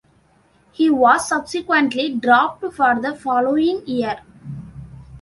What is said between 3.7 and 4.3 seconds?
year.